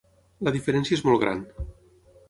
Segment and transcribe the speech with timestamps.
[0.47, 1.47] La diferència és molt gran.